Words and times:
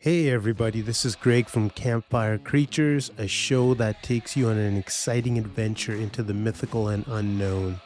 Hey, 0.00 0.30
everybody, 0.30 0.80
this 0.80 1.04
is 1.04 1.16
Greg 1.16 1.48
from 1.48 1.70
Campfire 1.70 2.38
Creatures, 2.38 3.10
a 3.18 3.26
show 3.26 3.74
that 3.74 4.00
takes 4.00 4.36
you 4.36 4.48
on 4.48 4.56
an 4.56 4.76
exciting 4.76 5.38
adventure 5.38 5.92
into 5.92 6.22
the 6.22 6.32
mythical 6.32 6.86
and 6.86 7.04
unknown. 7.08 7.80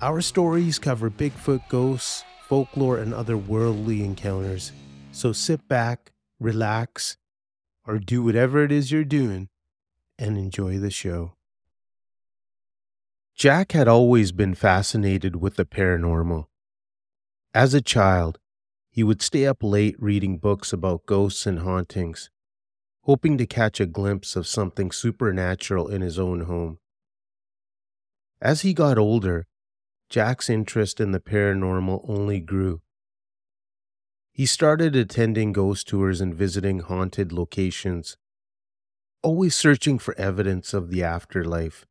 Our 0.00 0.22
stories 0.22 0.78
cover 0.78 1.10
Bigfoot 1.10 1.68
ghosts, 1.68 2.24
folklore, 2.48 2.96
and 2.96 3.12
other 3.12 3.36
worldly 3.36 4.02
encounters. 4.02 4.72
So 5.12 5.34
sit 5.34 5.68
back, 5.68 6.12
relax, 6.40 7.18
or 7.86 7.98
do 7.98 8.22
whatever 8.22 8.64
it 8.64 8.72
is 8.72 8.90
you're 8.90 9.04
doing 9.04 9.50
and 10.18 10.38
enjoy 10.38 10.78
the 10.78 10.90
show. 10.90 11.34
Jack 13.34 13.72
had 13.72 13.88
always 13.88 14.32
been 14.32 14.54
fascinated 14.54 15.36
with 15.36 15.56
the 15.56 15.66
paranormal. 15.66 16.46
As 17.52 17.74
a 17.74 17.82
child, 17.82 18.38
he 18.92 19.02
would 19.02 19.22
stay 19.22 19.46
up 19.46 19.62
late 19.62 19.96
reading 19.98 20.36
books 20.36 20.70
about 20.70 21.06
ghosts 21.06 21.46
and 21.46 21.60
hauntings, 21.60 22.28
hoping 23.04 23.38
to 23.38 23.46
catch 23.46 23.80
a 23.80 23.86
glimpse 23.86 24.36
of 24.36 24.46
something 24.46 24.92
supernatural 24.92 25.88
in 25.88 26.02
his 26.02 26.18
own 26.18 26.42
home. 26.42 26.78
As 28.38 28.60
he 28.60 28.74
got 28.74 28.98
older, 28.98 29.46
Jack's 30.10 30.50
interest 30.50 31.00
in 31.00 31.12
the 31.12 31.20
paranormal 31.20 32.04
only 32.06 32.38
grew. 32.38 32.82
He 34.30 34.44
started 34.44 34.94
attending 34.94 35.54
ghost 35.54 35.88
tours 35.88 36.20
and 36.20 36.34
visiting 36.34 36.80
haunted 36.80 37.32
locations, 37.32 38.18
always 39.22 39.56
searching 39.56 39.98
for 39.98 40.14
evidence 40.18 40.74
of 40.74 40.90
the 40.90 41.02
afterlife. 41.02 41.86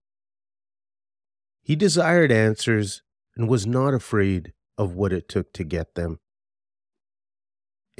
He 1.64 1.76
desired 1.76 2.32
answers 2.32 3.02
and 3.36 3.50
was 3.50 3.66
not 3.66 3.96
afraid 3.96 4.54
of 4.78 4.94
what 4.94 5.12
it 5.12 5.28
took 5.28 5.52
to 5.54 5.64
get 5.64 5.96
them. 5.96 6.20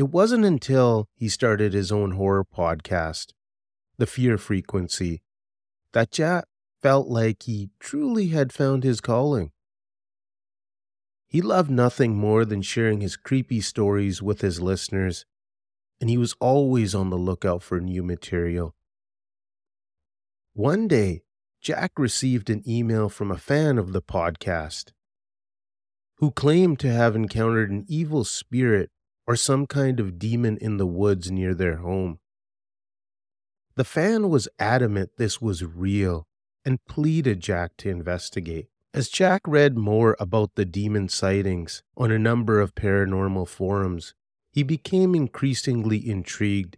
It 0.02 0.10
wasn't 0.10 0.46
until 0.46 1.08
he 1.14 1.30
started 1.30 1.74
his 1.74 1.92
own 1.92 2.14
horror 2.14 2.44
podcast, 2.44 3.34
The 4.00 4.08
Fear 4.08 4.40
Frequency, 4.40 5.22
that 5.94 6.12
Jack 6.12 6.46
felt 6.82 7.08
like 7.08 7.44
he 7.44 7.70
truly 7.80 8.30
had 8.30 8.52
found 8.52 8.84
his 8.84 9.00
calling. 9.00 9.52
He 11.28 11.40
loved 11.40 11.70
nothing 11.70 12.16
more 12.16 12.46
than 12.46 12.64
sharing 12.64 13.02
his 13.02 13.16
creepy 13.16 13.62
stories 13.62 14.24
with 14.24 14.42
his 14.42 14.60
listeners, 14.60 15.28
and 16.00 16.10
he 16.10 16.18
was 16.18 16.36
always 16.40 16.96
on 16.96 17.12
the 17.12 17.16
lookout 17.16 17.62
for 17.62 17.80
new 17.80 18.02
material. 18.02 18.74
One 20.54 20.88
day, 20.88 21.22
Jack 21.62 21.92
received 22.00 22.50
an 22.50 22.68
email 22.68 23.08
from 23.08 23.30
a 23.30 23.38
fan 23.38 23.78
of 23.78 23.94
the 23.94 24.02
podcast 24.02 24.94
who 26.16 26.32
claimed 26.32 26.80
to 26.80 26.92
have 26.92 27.16
encountered 27.16 27.70
an 27.70 27.86
evil 27.88 28.24
spirit 28.24 28.90
or 29.26 29.36
some 29.36 29.66
kind 29.66 30.00
of 30.00 30.20
demon 30.20 30.58
in 30.58 30.78
the 30.78 30.86
woods 30.86 31.32
near 31.32 31.54
their 31.54 31.78
home. 31.78 32.20
The 33.76 33.84
fan 33.84 34.30
was 34.30 34.50
adamant 34.60 35.12
this 35.18 35.42
was 35.42 35.64
real 35.64 36.28
and 36.66 36.84
pleaded 36.86 37.40
Jack 37.40 37.78
to 37.78 37.90
investigate. 37.90 38.68
As 38.94 39.08
Jack 39.08 39.42
read 39.48 39.78
more 39.78 40.18
about 40.20 40.56
the 40.56 40.66
demon 40.66 41.08
sightings 41.08 41.82
on 41.96 42.12
a 42.12 42.20
number 42.20 42.60
of 42.60 42.76
paranormal 42.76 43.48
forums, 43.48 44.14
he 44.52 44.64
became 44.64 45.16
increasingly 45.16 46.06
intrigued. 46.06 46.78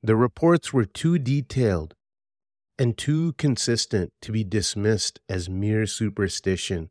The 0.00 0.14
reports 0.14 0.72
were 0.72 0.84
too 0.84 1.18
detailed 1.18 1.94
and 2.78 2.96
too 2.96 3.32
consistent 3.32 4.12
to 4.22 4.30
be 4.30 4.44
dismissed 4.44 5.20
as 5.28 5.50
mere 5.50 5.86
superstition. 5.86 6.90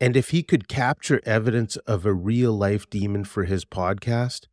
And 0.00 0.16
if 0.16 0.30
he 0.30 0.42
could 0.42 0.68
capture 0.68 1.20
evidence 1.24 1.76
of 1.78 2.06
a 2.06 2.14
real 2.14 2.52
life 2.52 2.88
demon 2.88 3.24
for 3.24 3.44
his 3.44 3.64
podcast, 3.64 4.46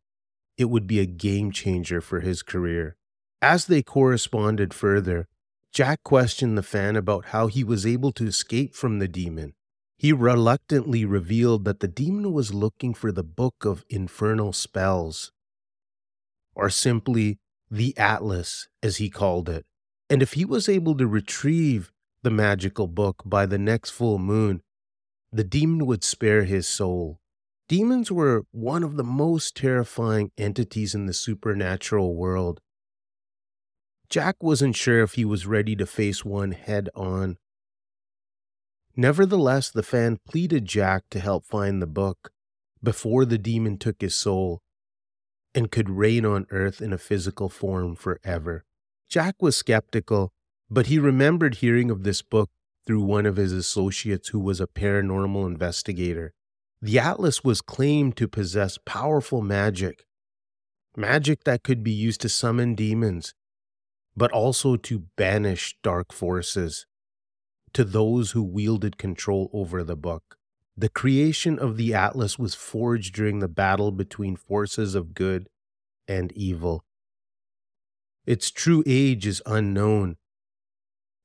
it 0.58 0.66
would 0.66 0.86
be 0.86 0.98
a 0.98 1.06
game 1.06 1.52
changer 1.52 2.00
for 2.00 2.20
his 2.20 2.42
career. 2.42 2.96
As 3.40 3.66
they 3.66 3.82
corresponded 3.82 4.74
further, 4.74 5.28
Jack 5.72 6.02
questioned 6.02 6.56
the 6.56 6.62
fan 6.62 6.96
about 6.96 7.26
how 7.26 7.48
he 7.48 7.62
was 7.62 7.86
able 7.86 8.10
to 8.12 8.26
escape 8.26 8.74
from 8.74 8.98
the 8.98 9.08
demon. 9.08 9.52
He 9.98 10.12
reluctantly 10.12 11.04
revealed 11.04 11.64
that 11.64 11.80
the 11.80 11.88
demon 11.88 12.32
was 12.32 12.54
looking 12.54 12.92
for 12.94 13.12
the 13.12 13.22
Book 13.22 13.64
of 13.64 13.84
Infernal 13.88 14.52
Spells, 14.52 15.32
or 16.54 16.70
simply 16.70 17.38
the 17.70 17.96
Atlas, 17.96 18.68
as 18.82 18.96
he 18.96 19.10
called 19.10 19.48
it. 19.48 19.64
And 20.08 20.22
if 20.22 20.34
he 20.34 20.44
was 20.44 20.68
able 20.68 20.96
to 20.96 21.06
retrieve 21.06 21.92
the 22.22 22.30
magical 22.30 22.86
book 22.86 23.22
by 23.24 23.46
the 23.46 23.58
next 23.58 23.90
full 23.90 24.18
moon, 24.18 24.62
the 25.32 25.44
demon 25.44 25.86
would 25.86 26.04
spare 26.04 26.44
his 26.44 26.66
soul. 26.66 27.20
Demons 27.68 28.12
were 28.12 28.44
one 28.52 28.82
of 28.82 28.96
the 28.96 29.04
most 29.04 29.56
terrifying 29.56 30.30
entities 30.38 30.94
in 30.94 31.06
the 31.06 31.12
supernatural 31.12 32.14
world. 32.14 32.60
Jack 34.08 34.36
wasn't 34.40 34.76
sure 34.76 35.02
if 35.02 35.14
he 35.14 35.24
was 35.24 35.46
ready 35.46 35.74
to 35.74 35.86
face 35.86 36.24
one 36.24 36.52
head 36.52 36.88
on. 36.94 37.38
Nevertheless, 38.94 39.68
the 39.68 39.82
fan 39.82 40.18
pleaded 40.24 40.64
Jack 40.64 41.04
to 41.10 41.18
help 41.18 41.44
find 41.44 41.82
the 41.82 41.86
book 41.86 42.30
before 42.82 43.24
the 43.24 43.38
demon 43.38 43.78
took 43.78 44.00
his 44.00 44.14
soul 44.14 44.62
and 45.54 45.70
could 45.70 45.90
reign 45.90 46.24
on 46.24 46.46
earth 46.50 46.80
in 46.80 46.92
a 46.92 46.98
physical 46.98 47.48
form 47.48 47.96
forever. 47.96 48.64
Jack 49.08 49.36
was 49.40 49.56
skeptical, 49.56 50.32
but 50.70 50.86
he 50.86 50.98
remembered 50.98 51.56
hearing 51.56 51.90
of 51.90 52.04
this 52.04 52.22
book 52.22 52.50
through 52.86 53.02
one 53.02 53.26
of 53.26 53.36
his 53.36 53.52
associates 53.52 54.28
who 54.28 54.38
was 54.38 54.60
a 54.60 54.66
paranormal 54.66 55.46
investigator. 55.46 56.32
The 56.80 56.98
Atlas 56.98 57.42
was 57.42 57.60
claimed 57.60 58.16
to 58.16 58.28
possess 58.28 58.78
powerful 58.84 59.42
magic, 59.42 60.04
magic 60.96 61.44
that 61.44 61.62
could 61.62 61.82
be 61.82 61.92
used 61.92 62.20
to 62.20 62.28
summon 62.28 62.74
demons, 62.74 63.34
but 64.16 64.30
also 64.30 64.76
to 64.76 65.04
banish 65.16 65.76
dark 65.82 66.12
forces 66.12 66.86
to 67.72 67.84
those 67.84 68.30
who 68.30 68.42
wielded 68.42 68.96
control 68.96 69.50
over 69.52 69.84
the 69.84 69.96
book. 69.96 70.36
The 70.76 70.88
creation 70.88 71.58
of 71.58 71.76
the 71.76 71.94
Atlas 71.94 72.38
was 72.38 72.54
forged 72.54 73.14
during 73.14 73.40
the 73.40 73.48
battle 73.48 73.90
between 73.90 74.36
forces 74.36 74.94
of 74.94 75.14
good 75.14 75.48
and 76.06 76.32
evil. 76.32 76.84
Its 78.26 78.50
true 78.50 78.82
age 78.86 79.26
is 79.26 79.42
unknown, 79.46 80.16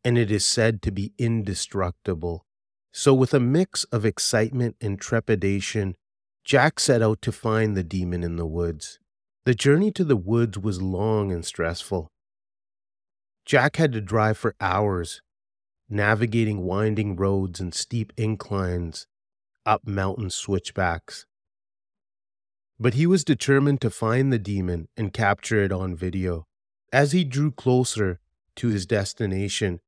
and 0.03 0.17
it 0.17 0.31
is 0.31 0.45
said 0.45 0.81
to 0.81 0.91
be 0.91 1.13
indestructible. 1.17 2.45
So, 2.91 3.13
with 3.13 3.33
a 3.33 3.39
mix 3.39 3.83
of 3.85 4.05
excitement 4.05 4.75
and 4.81 4.99
trepidation, 4.99 5.95
Jack 6.43 6.79
set 6.79 7.01
out 7.01 7.21
to 7.21 7.31
find 7.31 7.77
the 7.77 7.83
demon 7.83 8.23
in 8.23 8.35
the 8.35 8.45
woods. 8.45 8.99
The 9.45 9.55
journey 9.55 9.91
to 9.91 10.03
the 10.03 10.17
woods 10.17 10.57
was 10.57 10.81
long 10.81 11.31
and 11.31 11.45
stressful. 11.45 12.09
Jack 13.45 13.77
had 13.77 13.91
to 13.93 14.01
drive 14.01 14.37
for 14.37 14.55
hours, 14.59 15.21
navigating 15.89 16.63
winding 16.63 17.15
roads 17.15 17.59
and 17.59 17.73
steep 17.73 18.13
inclines 18.17 19.07
up 19.65 19.87
mountain 19.87 20.29
switchbacks. 20.29 21.25
But 22.79 22.95
he 22.95 23.05
was 23.05 23.23
determined 23.23 23.81
to 23.81 23.89
find 23.89 24.33
the 24.33 24.39
demon 24.39 24.87
and 24.97 25.13
capture 25.13 25.63
it 25.63 25.71
on 25.71 25.95
video. 25.95 26.45
As 26.91 27.11
he 27.11 27.23
drew 27.23 27.51
closer 27.51 28.19
to 28.55 28.67
his 28.69 28.85
destination, 28.85 29.79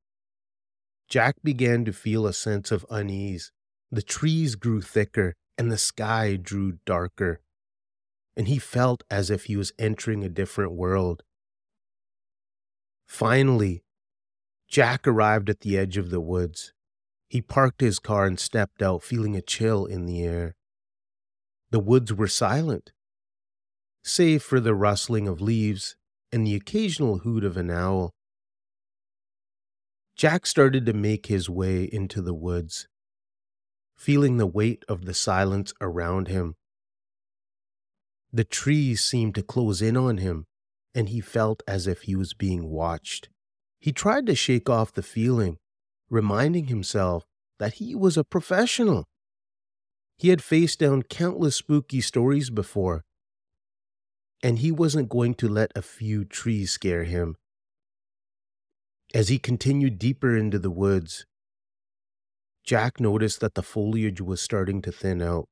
Jack 1.13 1.35
began 1.43 1.85
to 1.85 1.93
feel 1.93 2.25
a 2.25 2.33
sense 2.33 2.71
of 2.71 2.87
unease. 2.89 3.51
The 3.91 4.01
trees 4.01 4.55
grew 4.55 4.81
thicker 4.81 5.35
and 5.59 5.71
the 5.71 5.77
sky 5.77 6.37
drew 6.37 6.79
darker, 6.87 7.39
and 8.35 8.47
he 8.47 8.57
felt 8.57 9.03
as 9.11 9.29
if 9.29 9.43
he 9.43 9.55
was 9.55 9.73
entering 9.77 10.23
a 10.23 10.27
different 10.27 10.71
world. 10.71 11.21
Finally, 13.05 13.83
Jack 14.67 15.07
arrived 15.07 15.51
at 15.51 15.59
the 15.59 15.77
edge 15.77 15.97
of 15.97 16.09
the 16.09 16.19
woods. 16.19 16.73
He 17.29 17.43
parked 17.43 17.81
his 17.81 17.99
car 17.99 18.25
and 18.25 18.39
stepped 18.39 18.81
out, 18.81 19.03
feeling 19.03 19.35
a 19.35 19.41
chill 19.43 19.85
in 19.85 20.07
the 20.07 20.23
air. 20.23 20.55
The 21.69 21.79
woods 21.79 22.11
were 22.11 22.27
silent, 22.27 22.91
save 24.03 24.41
for 24.41 24.59
the 24.59 24.73
rustling 24.73 25.27
of 25.27 25.41
leaves 25.41 25.95
and 26.31 26.47
the 26.47 26.55
occasional 26.55 27.19
hoot 27.19 27.43
of 27.43 27.55
an 27.55 27.69
owl. 27.69 28.15
Jack 30.15 30.45
started 30.45 30.85
to 30.85 30.93
make 30.93 31.25
his 31.25 31.49
way 31.49 31.83
into 31.83 32.21
the 32.21 32.33
woods, 32.33 32.87
feeling 33.95 34.37
the 34.37 34.47
weight 34.47 34.85
of 34.87 35.05
the 35.05 35.13
silence 35.13 35.73
around 35.81 36.27
him. 36.27 36.55
The 38.31 38.43
trees 38.43 39.03
seemed 39.03 39.35
to 39.35 39.43
close 39.43 39.81
in 39.81 39.97
on 39.97 40.17
him, 40.17 40.45
and 40.93 41.09
he 41.09 41.21
felt 41.21 41.63
as 41.67 41.87
if 41.87 42.03
he 42.03 42.15
was 42.15 42.33
being 42.33 42.69
watched. 42.69 43.29
He 43.79 43.91
tried 43.91 44.25
to 44.27 44.35
shake 44.35 44.69
off 44.69 44.93
the 44.93 45.03
feeling, 45.03 45.57
reminding 46.09 46.67
himself 46.67 47.25
that 47.59 47.73
he 47.75 47.95
was 47.95 48.17
a 48.17 48.23
professional. 48.23 49.05
He 50.17 50.29
had 50.29 50.43
faced 50.43 50.79
down 50.79 51.03
countless 51.03 51.55
spooky 51.55 52.01
stories 52.01 52.49
before, 52.49 53.03
and 54.43 54.59
he 54.59 54.71
wasn't 54.71 55.09
going 55.09 55.33
to 55.35 55.47
let 55.47 55.71
a 55.75 55.81
few 55.81 56.23
trees 56.23 56.71
scare 56.71 57.03
him. 57.03 57.35
As 59.13 59.29
he 59.29 59.37
continued 59.37 59.99
deeper 59.99 60.35
into 60.35 60.57
the 60.57 60.71
woods, 60.71 61.27
Jack 62.65 62.99
noticed 62.99 63.41
that 63.41 63.53
the 63.53 63.61
foliage 63.61 64.19
was 64.19 64.41
starting 64.41 64.81
to 64.81 64.91
thin 64.91 65.21
out. 65.21 65.47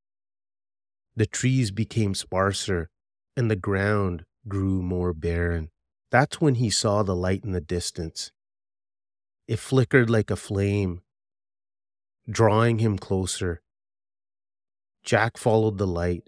The 1.16 1.28
trees 1.28 1.70
became 1.70 2.16
sparser, 2.16 2.90
and 3.38 3.52
the 3.52 3.56
ground 3.56 4.26
grew 4.48 4.82
more 4.82 5.14
barren. 5.14 5.70
That's 6.10 6.42
when 6.42 6.56
he 6.56 6.72
saw 6.72 7.04
the 7.04 7.16
light 7.16 7.44
in 7.44 7.52
the 7.52 7.62
distance. 7.62 8.32
It 9.48 9.60
flickered 9.60 10.10
like 10.10 10.32
a 10.32 10.36
flame, 10.36 11.02
drawing 12.28 12.80
him 12.80 12.98
closer. 12.98 13.62
Jack 15.04 15.38
followed 15.38 15.78
the 15.78 15.86
light. 15.88 16.24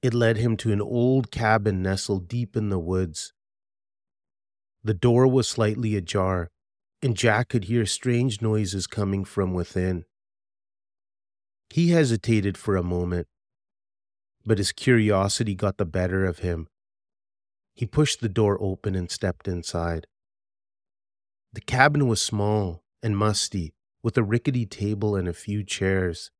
It 0.00 0.14
led 0.14 0.38
him 0.38 0.56
to 0.58 0.72
an 0.72 0.80
old 0.80 1.30
cabin 1.30 1.82
nestled 1.82 2.28
deep 2.28 2.56
in 2.56 2.70
the 2.70 2.78
woods. 2.78 3.33
The 4.84 4.94
door 4.94 5.26
was 5.26 5.48
slightly 5.48 5.96
ajar, 5.96 6.50
and 7.00 7.16
Jack 7.16 7.48
could 7.48 7.64
hear 7.64 7.86
strange 7.86 8.42
noises 8.42 8.86
coming 8.86 9.24
from 9.24 9.54
within. 9.54 10.04
He 11.70 11.88
hesitated 11.88 12.58
for 12.58 12.76
a 12.76 12.82
moment, 12.82 13.26
but 14.44 14.58
his 14.58 14.72
curiosity 14.72 15.54
got 15.54 15.78
the 15.78 15.86
better 15.86 16.26
of 16.26 16.40
him. 16.40 16.68
He 17.74 17.86
pushed 17.86 18.20
the 18.20 18.28
door 18.28 18.58
open 18.60 18.94
and 18.94 19.10
stepped 19.10 19.48
inside. 19.48 20.06
The 21.54 21.62
cabin 21.62 22.06
was 22.06 22.20
small 22.20 22.84
and 23.02 23.16
musty, 23.16 23.72
with 24.02 24.18
a 24.18 24.22
rickety 24.22 24.66
table 24.66 25.16
and 25.16 25.26
a 25.26 25.32
few 25.32 25.64
chairs. 25.64 26.30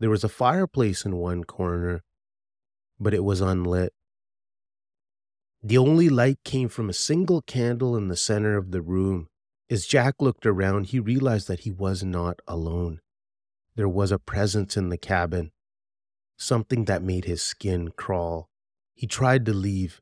There 0.00 0.10
was 0.10 0.24
a 0.24 0.28
fireplace 0.28 1.04
in 1.04 1.16
one 1.16 1.44
corner, 1.44 2.02
but 2.98 3.14
it 3.14 3.22
was 3.22 3.40
unlit. 3.40 3.92
The 5.62 5.76
only 5.76 6.08
light 6.08 6.38
came 6.42 6.70
from 6.70 6.88
a 6.88 6.94
single 6.94 7.42
candle 7.42 7.94
in 7.94 8.08
the 8.08 8.16
center 8.16 8.56
of 8.56 8.70
the 8.70 8.80
room. 8.80 9.28
As 9.68 9.86
Jack 9.86 10.14
looked 10.20 10.46
around, 10.46 10.86
he 10.86 10.98
realized 10.98 11.48
that 11.48 11.60
he 11.60 11.70
was 11.70 12.02
not 12.02 12.40
alone. 12.48 13.00
There 13.76 13.88
was 13.88 14.10
a 14.10 14.18
presence 14.18 14.78
in 14.78 14.88
the 14.88 14.96
cabin, 14.96 15.52
something 16.38 16.86
that 16.86 17.02
made 17.02 17.26
his 17.26 17.42
skin 17.42 17.90
crawl. 17.90 18.48
He 18.94 19.06
tried 19.06 19.44
to 19.46 19.52
leave, 19.52 20.00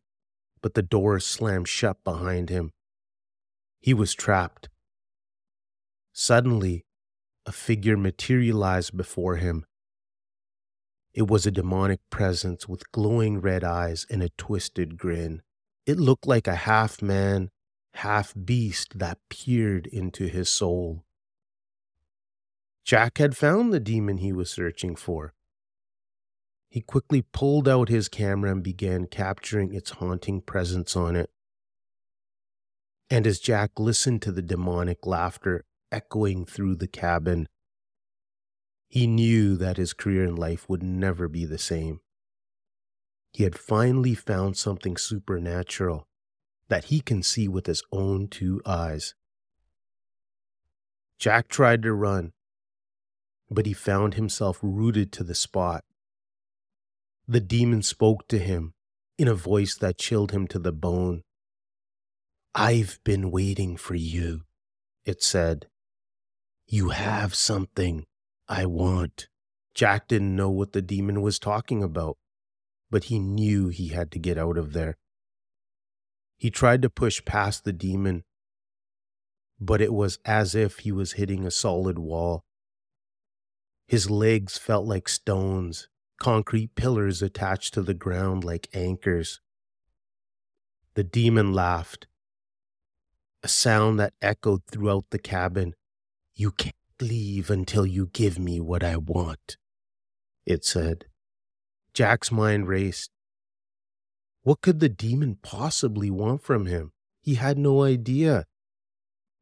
but 0.63 0.75
the 0.75 0.83
door 0.83 1.19
slammed 1.19 1.69
shut 1.69 2.05
behind 2.05 2.51
him. 2.51 2.71
He 3.81 3.93
was 3.93 4.15
trapped. 4.15 4.69
Suddenly, 6.13 6.85
a 7.47 7.53
figure 7.53 7.97
materialized 7.97 8.97
before 8.97 9.37
him. 9.37 9.67
It 11.13 11.27
was 11.27 11.47
a 11.47 11.51
demonic 11.51 12.01
presence 12.11 12.69
with 12.69 12.93
glowing 12.93 13.41
red 13.41 13.65
eyes 13.65 14.07
and 14.09 14.23
a 14.23 14.31
twisted 14.31 14.97
grin. 14.97 15.43
It 15.89 15.99
looked 15.99 16.27
like 16.27 16.47
a 16.47 16.55
half 16.55 17.01
man, 17.01 17.49
half 17.95 18.35
beast 18.45 18.99
that 18.99 19.17
peered 19.31 19.87
into 19.87 20.27
his 20.27 20.51
soul. 20.51 21.03
Jack 22.85 23.17
had 23.17 23.35
found 23.35 23.73
the 23.73 23.81
demon 23.81 24.19
he 24.19 24.31
was 24.31 24.51
searching 24.51 24.97
for. 24.97 25.33
He 26.69 26.83
quickly 26.83 27.23
pulled 27.23 27.67
out 27.67 27.89
his 27.89 28.11
camera 28.11 28.53
and 28.53 28.63
began 28.63 29.07
capturing 29.07 29.73
its 29.73 29.93
haunting 29.93 30.43
presence 30.43 30.95
on 30.95 31.17
it. 31.17 31.31
And 33.09 33.27
as 33.27 33.41
Jack 33.41 33.71
listened 33.79 34.21
to 34.23 34.31
the 34.31 34.43
demonic 34.43 35.07
laughter 35.07 35.65
echoing 35.91 36.45
through 36.45 36.77
the 36.77 36.87
cabin, 36.87 37.49
he 38.91 39.07
knew 39.07 39.57
that 39.57 39.79
his 39.79 39.95
career 39.95 40.25
in 40.25 40.37
life 40.37 40.69
would 40.69 40.83
never 40.83 41.29
be 41.29 41.47
the 41.47 41.57
same. 41.57 42.01
He 43.33 43.45
had 43.45 43.59
finally 43.59 44.15
found 44.15 44.57
something 44.57 44.97
supernatural 44.97 46.07
that 46.69 46.87
he 46.87 47.01
can 47.01 47.23
see 47.23 47.49
with 47.49 47.67
his 47.67 47.83
own 47.93 48.29
two 48.29 48.61
eyes. 48.67 49.15
Jack 51.19 51.49
tried 51.49 51.83
to 51.83 51.93
run, 51.93 52.33
but 53.51 53.67
he 53.67 53.73
found 53.73 54.15
himself 54.15 54.59
rooted 54.63 55.13
to 55.13 55.25
the 55.25 55.35
spot. 55.35 55.85
The 57.27 57.41
demon 57.41 57.83
spoke 57.83 58.29
to 58.29 58.39
him 58.39 58.73
in 59.19 59.29
a 59.29 59.35
voice 59.35 59.77
that 59.77 59.99
chilled 59.99 60.33
him 60.33 60.47
to 60.49 60.59
the 60.59 60.73
bone. 60.73 61.23
I've 62.55 62.99
been 63.05 63.31
waiting 63.31 63.77
for 63.77 63.95
you, 63.95 64.43
it 65.05 65.23
said. 65.23 65.67
You 66.67 66.91
have 66.91 67.35
something 67.35 68.07
I 68.49 68.67
want. 68.67 69.29
Jack 69.75 70.09
didn't 70.09 70.37
know 70.37 70.51
what 70.51 70.73
the 70.73 70.83
demon 70.83 71.21
was 71.23 71.39
talking 71.39 71.83
about, 71.83 72.17
but 72.91 73.05
he 73.05 73.19
knew 73.19 73.69
he 73.69 73.89
had 73.89 74.11
to 74.13 74.19
get 74.19 74.39
out 74.39 74.57
of 74.57 74.73
there. 74.73 74.97
He 76.37 76.51
tried 76.51 76.83
to 76.83 76.91
push 76.91 77.25
past 77.25 77.65
the 77.65 77.73
demon, 77.73 78.25
but 79.61 79.81
it 79.81 79.93
was 79.93 80.19
as 80.25 80.55
if 80.55 80.79
he 80.81 80.93
was 80.93 81.13
hitting 81.13 81.45
a 81.45 81.51
solid 81.51 81.99
wall. 81.99 82.45
His 83.87 84.09
legs 84.09 84.59
felt 84.59 84.87
like 84.87 85.09
stones, 85.09 85.89
concrete 86.21 86.75
pillars 86.75 87.23
attached 87.23 87.75
to 87.75 87.83
the 87.83 87.95
ground 87.95 88.45
like 88.45 88.69
anchors. 88.73 89.41
The 90.95 91.05
demon 91.05 91.53
laughed, 91.53 92.07
a 93.43 93.49
sound 93.49 93.99
that 94.01 94.15
echoed 94.21 94.63
throughout 94.67 95.07
the 95.11 95.19
cabin. 95.19 95.75
You 96.35 96.51
can't 96.51 96.75
leave 97.01 97.51
until 97.51 97.87
you 97.87 98.07
give 98.13 98.39
me 98.39 98.61
what 98.61 98.83
I 98.85 98.97
want, 98.97 99.57
it 100.45 100.65
said. 100.65 101.07
Jack's 101.99 102.31
mind 102.31 102.69
raced. 102.69 103.11
What 104.45 104.61
could 104.61 104.79
the 104.79 104.89
demon 104.89 105.37
possibly 105.43 106.13
want 106.13 106.45
from 106.45 106.67
him? 106.67 106.93
He 107.21 107.35
had 107.35 107.59
no 107.59 107.83
idea. 107.83 108.45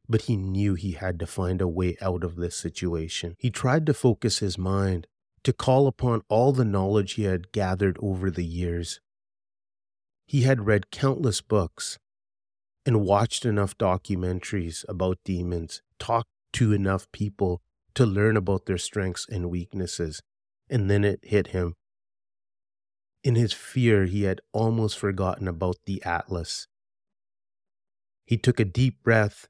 But 0.09 0.23
he 0.23 0.37
knew 0.37 0.73
he 0.73 0.93
had 0.93 1.19
to 1.19 1.27
find 1.27 1.61
a 1.61 1.67
way 1.67 1.97
out 2.01 2.23
of 2.23 2.35
this 2.35 2.55
situation. 2.55 3.35
He 3.37 3.51
tried 3.51 3.85
to 3.85 3.93
focus 3.93 4.39
his 4.39 4.57
mind, 4.57 5.05
to 5.43 5.53
call 5.53 5.85
upon 5.85 6.23
all 6.29 6.51
the 6.51 6.65
knowledge 6.65 7.13
he 7.13 7.25
had 7.25 7.51
gathered 7.51 7.95
over 8.01 8.31
the 8.31 8.43
years. 8.43 9.01
He 10.25 10.41
had 10.41 10.65
read 10.65 10.89
countless 10.89 11.41
books 11.41 11.99
and 12.87 13.05
watched 13.05 13.45
enough 13.45 13.77
documentaries 13.77 14.83
about 14.89 15.19
demons, 15.23 15.83
talked 15.99 16.31
to 16.53 16.73
enough 16.73 17.07
people 17.11 17.61
to 17.93 18.07
learn 18.07 18.35
about 18.35 18.65
their 18.65 18.79
strengths 18.79 19.27
and 19.29 19.51
weaknesses. 19.51 20.23
And 20.71 20.89
then 20.89 21.03
it 21.03 21.19
hit 21.21 21.49
him. 21.49 21.75
In 23.23 23.35
his 23.35 23.53
fear, 23.53 24.05
he 24.05 24.23
had 24.23 24.41
almost 24.53 24.97
forgotten 24.97 25.47
about 25.47 25.77
the 25.85 26.01
Atlas. 26.03 26.67
He 28.25 28.37
took 28.37 28.59
a 28.59 28.65
deep 28.65 29.03
breath, 29.03 29.47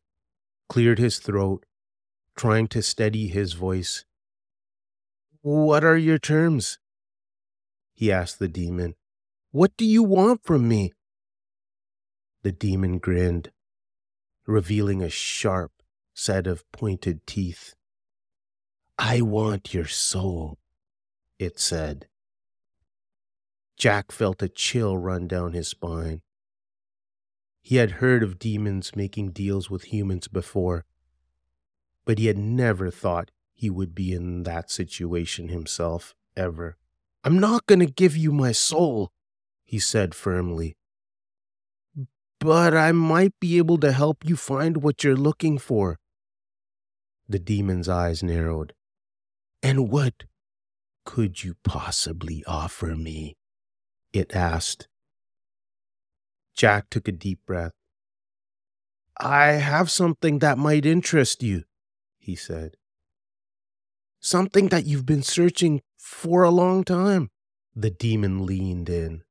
cleared 0.69 0.99
his 0.99 1.19
throat, 1.19 1.65
trying 2.35 2.67
to 2.69 2.81
steady 2.81 3.27
his 3.27 3.53
voice, 3.53 4.05
what 5.49 5.85
are 5.85 5.97
your 5.97 6.17
terms? 6.17 6.77
He 7.93 8.11
asked 8.11 8.37
the 8.37 8.49
demon. 8.49 8.95
What 9.51 9.77
do 9.77 9.85
you 9.85 10.03
want 10.03 10.43
from 10.43 10.67
me? 10.67 10.91
The 12.43 12.51
demon 12.51 12.97
grinned, 12.99 13.51
revealing 14.45 15.01
a 15.01 15.09
sharp 15.09 15.71
set 16.13 16.47
of 16.47 16.69
pointed 16.73 17.25
teeth. 17.25 17.75
I 18.99 19.21
want 19.21 19.73
your 19.73 19.87
soul, 19.87 20.57
it 21.39 21.61
said. 21.61 22.09
Jack 23.77 24.11
felt 24.11 24.41
a 24.41 24.49
chill 24.49 24.97
run 24.97 25.27
down 25.27 25.53
his 25.53 25.67
spine. 25.67 26.21
He 27.61 27.75
had 27.75 27.91
heard 27.91 28.23
of 28.23 28.39
demons 28.39 28.95
making 28.95 29.31
deals 29.31 29.69
with 29.69 29.93
humans 29.93 30.27
before, 30.27 30.85
but 32.03 32.17
he 32.17 32.25
had 32.25 32.37
never 32.37 32.89
thought 32.89 33.29
he 33.53 33.69
would 33.69 33.93
be 33.93 34.13
in 34.13 34.43
that 34.43 34.71
situation 34.71 35.49
himself 35.49 36.15
ever. 36.35 36.77
I'm 37.23 37.39
not 37.39 37.65
going 37.67 37.79
to 37.79 37.85
give 37.85 38.15
you 38.15 38.31
my 38.31 38.51
soul, 38.51 39.11
he 39.63 39.79
said 39.79 40.15
firmly. 40.15 40.75
But 42.39 42.75
I 42.75 42.91
might 42.93 43.33
be 43.39 43.57
able 43.57 43.77
to 43.79 43.91
help 43.91 44.23
you 44.23 44.35
find 44.35 44.77
what 44.77 45.03
you're 45.03 45.15
looking 45.15 45.57
for. 45.57 45.99
The 47.27 47.39
demon's 47.39 47.89
eyes 47.89 48.23
narrowed. 48.23 48.73
And 49.61 49.89
what 49.89 50.23
could 51.05 51.43
you 51.43 51.55
possibly 51.63 52.43
offer 52.47 52.95
me? 52.95 53.35
It 54.17 54.35
asked. 54.35 54.87
Jack 56.55 56.89
took 56.89 57.07
a 57.07 57.11
deep 57.11 57.45
breath. 57.45 57.73
I 59.19 59.61
have 59.71 59.91
something 59.91 60.39
that 60.39 60.57
might 60.57 60.87
interest 60.87 61.43
you, 61.43 61.65
he 62.17 62.35
said. 62.35 62.77
Something 64.19 64.69
that 64.69 64.87
you've 64.87 65.05
been 65.05 65.21
searching 65.21 65.81
for 65.99 66.41
a 66.41 66.49
long 66.49 66.83
time. 66.83 67.29
The 67.75 67.91
demon 67.91 68.43
leaned 68.43 68.89
in, 68.89 69.21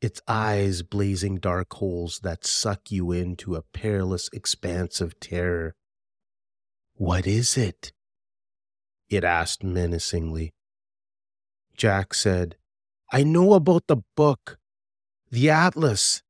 its 0.00 0.20
eyes 0.26 0.82
blazing 0.82 1.36
dark 1.36 1.72
holes 1.74 2.18
that 2.24 2.44
suck 2.44 2.90
you 2.90 3.12
into 3.12 3.54
a 3.54 3.62
perilous 3.62 4.28
expanse 4.32 5.00
of 5.00 5.20
terror. 5.20 5.76
What 6.94 7.28
is 7.28 7.56
it? 7.56 7.92
It 9.08 9.22
asked 9.22 9.62
menacingly. 9.62 10.52
Jack 11.76 12.12
said, 12.12 12.56
I 13.12 13.24
know 13.24 13.54
about 13.54 13.88
the 13.88 14.02
book, 14.16 14.58
the 15.30 15.50
Atlas. 15.50 16.22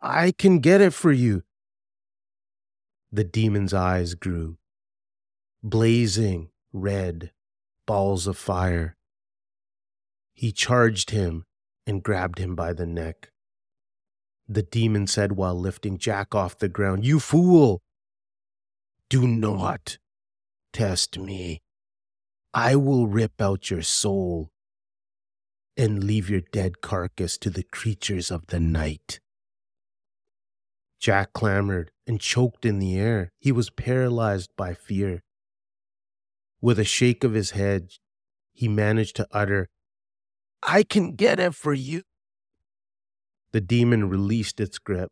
I 0.00 0.32
can 0.32 0.58
get 0.58 0.80
it 0.80 0.92
for 0.92 1.12
you. 1.12 1.44
The 3.12 3.22
demon's 3.22 3.72
eyes 3.72 4.14
grew, 4.14 4.58
blazing 5.62 6.50
red 6.72 7.32
balls 7.86 8.26
of 8.26 8.36
fire. 8.36 8.96
He 10.32 10.52
charged 10.52 11.10
him, 11.10 11.44
and 11.86 12.02
grabbed 12.02 12.38
him 12.38 12.54
by 12.54 12.72
the 12.72 12.86
neck. 12.86 13.30
The 14.48 14.62
demon 14.62 15.06
said 15.06 15.32
while 15.32 15.58
lifting 15.58 15.98
Jack 15.98 16.34
off 16.34 16.58
the 16.58 16.68
ground, 16.68 17.04
You 17.04 17.20
fool! 17.20 17.82
Do 19.08 19.26
not 19.26 19.98
test 20.72 21.18
me. 21.18 21.62
I 22.54 22.76
will 22.76 23.06
rip 23.06 23.40
out 23.40 23.70
your 23.70 23.82
soul 23.82 24.50
and 25.80 26.04
leave 26.04 26.28
your 26.28 26.42
dead 26.52 26.82
carcass 26.82 27.38
to 27.38 27.48
the 27.48 27.62
creatures 27.62 28.30
of 28.30 28.48
the 28.48 28.60
night. 28.60 29.18
Jack 31.00 31.32
clamored 31.32 31.90
and 32.06 32.20
choked 32.20 32.66
in 32.66 32.80
the 32.80 32.98
air. 32.98 33.30
He 33.38 33.50
was 33.50 33.70
paralyzed 33.70 34.50
by 34.58 34.74
fear. 34.74 35.22
With 36.60 36.78
a 36.78 36.84
shake 36.84 37.24
of 37.24 37.32
his 37.32 37.52
head, 37.52 37.92
he 38.52 38.68
managed 38.68 39.16
to 39.16 39.28
utter, 39.32 39.70
I 40.62 40.82
can 40.82 41.14
get 41.14 41.40
it 41.40 41.54
for 41.54 41.72
you. 41.72 42.02
The 43.52 43.62
demon 43.62 44.10
released 44.10 44.60
its 44.60 44.76
grip. 44.76 45.08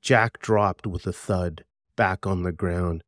Jack 0.00 0.38
dropped 0.38 0.86
with 0.86 1.04
a 1.04 1.12
thud 1.12 1.64
back 1.96 2.28
on 2.28 2.44
the 2.44 2.52
ground. 2.52 3.02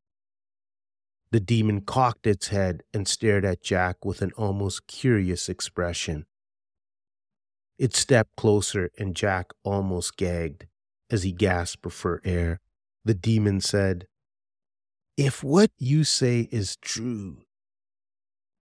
The 1.31 1.39
demon 1.39 1.79
cocked 1.79 2.27
its 2.27 2.49
head 2.49 2.83
and 2.93 3.07
stared 3.07 3.45
at 3.45 3.63
Jack 3.63 4.03
with 4.03 4.21
an 4.21 4.33
almost 4.35 4.85
curious 4.85 5.47
expression. 5.47 6.25
It 7.81 7.95
stepped 7.95 8.35
closer, 8.35 8.91
and 8.99 9.15
Jack 9.15 9.53
almost 9.63 10.15
gagged 10.15 10.67
as 11.09 11.23
he 11.23 11.31
gasped 11.31 11.91
for 11.91 12.21
air. 12.23 12.59
The 13.03 13.15
demon 13.15 13.59
said, 13.59 14.05
If 15.17 15.43
what 15.43 15.71
you 15.79 16.03
say 16.03 16.47
is 16.51 16.75
true, 16.75 17.41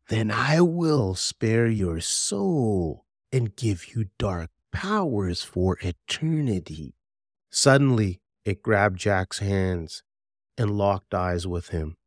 then 0.09 0.31
I 0.31 0.63
will 0.63 1.15
spare 1.15 1.67
your 1.67 2.01
soul 2.01 3.05
and 3.31 3.55
give 3.55 3.95
you 3.95 4.07
dark 4.19 4.49
powers 4.73 5.43
for 5.43 5.77
eternity. 5.83 6.95
Suddenly, 7.51 8.23
it 8.47 8.63
grabbed 8.63 8.99
Jack's 8.99 9.41
hands 9.41 10.03
and 10.57 10.79
locked 10.79 11.13
eyes 11.13 11.47
with 11.47 11.69
him. 11.69 11.99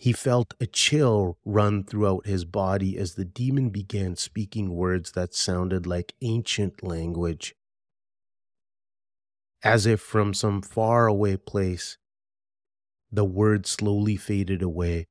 He 0.00 0.14
felt 0.14 0.54
a 0.58 0.66
chill 0.66 1.36
run 1.44 1.84
throughout 1.84 2.24
his 2.24 2.46
body 2.46 2.96
as 2.96 3.16
the 3.16 3.24
demon 3.26 3.68
began 3.68 4.16
speaking 4.16 4.74
words 4.74 5.12
that 5.12 5.34
sounded 5.34 5.86
like 5.86 6.14
ancient 6.22 6.82
language. 6.82 7.54
As 9.62 9.84
if 9.84 10.00
from 10.00 10.32
some 10.32 10.62
faraway 10.62 11.36
place, 11.36 11.98
the 13.12 13.26
words 13.26 13.68
slowly 13.68 14.16
faded 14.16 14.62
away 14.62 15.06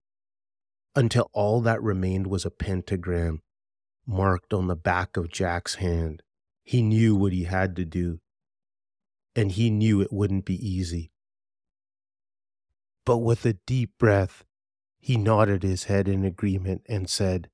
until 0.96 1.30
all 1.34 1.62
that 1.62 1.84
remained 1.84 2.26
was 2.26 2.44
a 2.44 2.50
pentagram 2.50 3.44
marked 4.08 4.56
on 4.56 4.66
the 4.66 4.76
back 4.76 5.18
of 5.18 5.32
Jack's 5.32 5.76
hand. 5.76 6.24
He 6.64 6.82
knew 6.82 7.16
what 7.16 7.32
he 7.32 7.44
had 7.44 7.76
to 7.76 7.86
do, 7.86 8.22
and 9.36 9.52
he 9.52 9.70
knew 9.70 10.02
it 10.02 10.12
wouldn't 10.12 10.46
be 10.46 10.56
easy. 10.68 11.12
But 13.06 13.20
with 13.20 13.46
a 13.46 13.54
deep 13.54 13.92
breath, 14.00 14.46
he 15.00 15.18
nodded 15.18 15.64
his 15.64 15.86
head 15.86 16.08
in 16.08 16.26
agreement 16.26 16.84
and 16.88 17.10
said, 17.10 17.50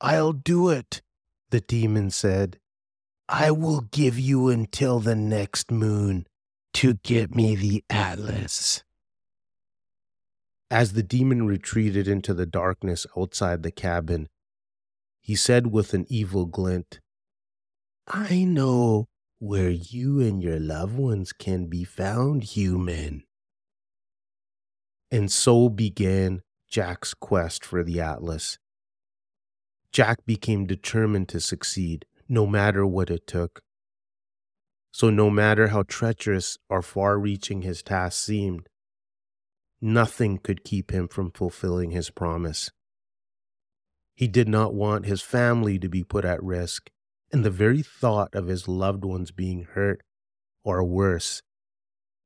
I'll 0.00 0.32
do 0.32 0.68
it, 0.68 1.02
the 1.50 1.60
demon 1.60 2.10
said. 2.10 2.58
I 3.28 3.50
will 3.50 3.80
give 3.80 4.18
you 4.18 4.48
until 4.48 5.00
the 5.00 5.14
next 5.14 5.70
moon 5.70 6.26
to 6.74 6.94
get 6.94 7.34
me 7.34 7.56
the 7.56 7.84
atlas. 7.88 8.82
As 10.70 10.92
the 10.92 11.02
demon 11.02 11.46
retreated 11.46 12.08
into 12.08 12.34
the 12.34 12.46
darkness 12.46 13.06
outside 13.16 13.62
the 13.62 13.70
cabin, 13.70 14.28
he 15.20 15.36
said 15.36 15.68
with 15.68 15.94
an 15.94 16.04
evil 16.08 16.44
glint, 16.44 17.00
I 18.06 18.44
know 18.44 19.06
where 19.38 19.70
you 19.70 20.20
and 20.20 20.42
your 20.42 20.60
loved 20.60 20.96
ones 20.96 21.32
can 21.32 21.66
be 21.66 21.84
found, 21.84 22.44
human. 22.44 23.24
And 25.14 25.30
so 25.30 25.68
began 25.68 26.42
Jack's 26.68 27.14
quest 27.14 27.64
for 27.64 27.84
the 27.84 28.00
Atlas. 28.00 28.58
Jack 29.92 30.26
became 30.26 30.66
determined 30.66 31.28
to 31.28 31.38
succeed, 31.38 32.04
no 32.28 32.48
matter 32.48 32.84
what 32.84 33.10
it 33.10 33.24
took. 33.24 33.62
So, 34.90 35.10
no 35.10 35.30
matter 35.30 35.68
how 35.68 35.84
treacherous 35.84 36.58
or 36.68 36.82
far 36.82 37.16
reaching 37.16 37.62
his 37.62 37.80
task 37.80 38.24
seemed, 38.24 38.68
nothing 39.80 40.38
could 40.38 40.64
keep 40.64 40.90
him 40.90 41.06
from 41.06 41.30
fulfilling 41.30 41.92
his 41.92 42.10
promise. 42.10 42.72
He 44.16 44.26
did 44.26 44.48
not 44.48 44.74
want 44.74 45.06
his 45.06 45.22
family 45.22 45.78
to 45.78 45.88
be 45.88 46.02
put 46.02 46.24
at 46.24 46.42
risk, 46.42 46.90
and 47.30 47.44
the 47.44 47.50
very 47.50 47.82
thought 47.82 48.34
of 48.34 48.48
his 48.48 48.66
loved 48.66 49.04
ones 49.04 49.30
being 49.30 49.62
hurt 49.74 50.02
or 50.64 50.82
worse 50.82 51.40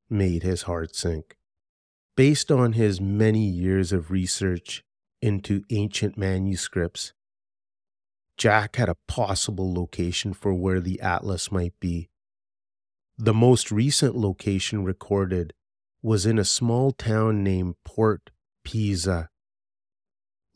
made 0.08 0.42
his 0.42 0.62
heart 0.62 0.96
sink. 0.96 1.37
Based 2.18 2.50
on 2.50 2.72
his 2.72 3.00
many 3.00 3.46
years 3.46 3.92
of 3.92 4.10
research 4.10 4.82
into 5.22 5.62
ancient 5.70 6.18
manuscripts, 6.18 7.12
Jack 8.36 8.74
had 8.74 8.88
a 8.88 8.96
possible 9.06 9.72
location 9.72 10.32
for 10.32 10.52
where 10.52 10.80
the 10.80 11.00
atlas 11.00 11.52
might 11.52 11.74
be. 11.78 12.08
The 13.16 13.32
most 13.32 13.70
recent 13.70 14.16
location 14.16 14.82
recorded 14.82 15.52
was 16.02 16.26
in 16.26 16.40
a 16.40 16.44
small 16.44 16.90
town 16.90 17.44
named 17.44 17.76
Port 17.84 18.30
Pisa, 18.64 19.28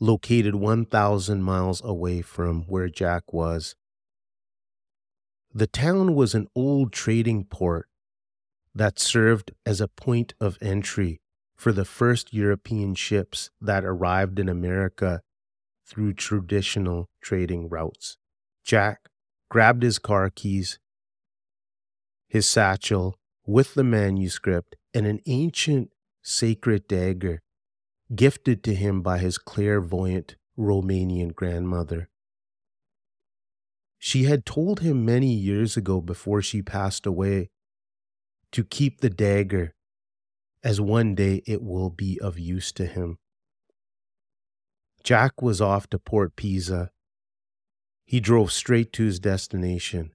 located 0.00 0.56
1,000 0.56 1.44
miles 1.44 1.80
away 1.84 2.22
from 2.22 2.62
where 2.62 2.88
Jack 2.88 3.32
was. 3.32 3.76
The 5.54 5.68
town 5.68 6.16
was 6.16 6.34
an 6.34 6.48
old 6.56 6.92
trading 6.92 7.44
port 7.44 7.86
that 8.74 8.98
served 8.98 9.52
as 9.64 9.80
a 9.80 9.86
point 9.86 10.34
of 10.40 10.58
entry 10.60 11.21
for 11.62 11.70
the 11.70 11.84
first 11.84 12.34
European 12.34 12.92
ships 12.92 13.48
that 13.60 13.84
arrived 13.84 14.40
in 14.40 14.48
America 14.48 15.22
through 15.86 16.12
traditional 16.12 17.08
trading 17.20 17.68
routes. 17.68 18.16
Jack 18.64 19.08
grabbed 19.48 19.84
his 19.84 20.00
car 20.00 20.28
keys, 20.28 20.80
his 22.26 22.50
satchel 22.50 23.14
with 23.46 23.74
the 23.74 23.84
manuscript, 23.84 24.74
and 24.92 25.06
an 25.06 25.20
ancient 25.26 25.90
sacred 26.20 26.88
dagger 26.88 27.42
gifted 28.12 28.64
to 28.64 28.74
him 28.74 29.00
by 29.00 29.18
his 29.18 29.38
clairvoyant 29.38 30.34
Romanian 30.58 31.32
grandmother. 31.32 32.08
She 34.00 34.24
had 34.24 34.44
told 34.44 34.80
him 34.80 35.04
many 35.04 35.32
years 35.32 35.76
ago 35.76 36.00
before 36.00 36.42
she 36.42 36.60
passed 36.60 37.06
away 37.06 37.50
to 38.50 38.64
keep 38.64 39.00
the 39.00 39.10
dagger 39.10 39.74
as 40.64 40.80
one 40.80 41.14
day 41.14 41.42
it 41.46 41.62
will 41.62 41.90
be 41.90 42.18
of 42.20 42.38
use 42.38 42.72
to 42.72 42.86
him. 42.86 43.18
Jack 45.02 45.42
was 45.42 45.60
off 45.60 45.88
to 45.90 45.98
Port 45.98 46.36
Pisa. 46.36 46.90
He 48.04 48.20
drove 48.20 48.52
straight 48.52 48.92
to 48.94 49.04
his 49.04 49.18
destination. 49.18 50.12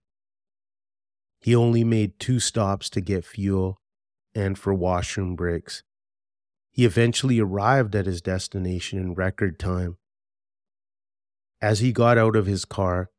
He 1.39 1.55
only 1.55 1.83
made 1.83 2.19
two 2.19 2.39
stops 2.39 2.89
to 2.91 3.01
get 3.01 3.25
fuel 3.25 3.79
and 4.33 4.57
for 4.57 4.73
washroom 4.73 5.35
breaks. 5.35 5.83
He 6.71 6.85
eventually 6.85 7.39
arrived 7.39 7.95
at 7.95 8.05
his 8.05 8.21
destination 8.21 8.99
in 8.99 9.13
record 9.15 9.59
time. 9.59 9.97
As 11.61 11.79
he 11.79 11.91
got 11.91 12.17
out 12.17 12.35
of 12.35 12.45
his 12.45 12.65
car, 12.65 13.09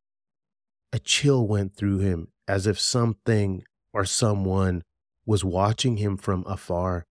a 0.92 0.98
chill 0.98 1.46
went 1.46 1.74
through 1.74 1.98
him 1.98 2.28
as 2.46 2.66
if 2.66 2.78
something 2.78 3.64
or 3.92 4.04
someone 4.04 4.82
was 5.26 5.44
watching 5.44 5.98
him 5.98 6.16
from 6.16 6.44
afar. 6.46 7.04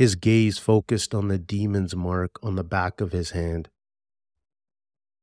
His 0.00 0.14
gaze 0.14 0.56
focused 0.56 1.14
on 1.14 1.28
the 1.28 1.36
demon's 1.36 1.94
mark 1.94 2.38
on 2.42 2.56
the 2.56 2.64
back 2.64 3.02
of 3.02 3.12
his 3.12 3.32
hand. 3.32 3.68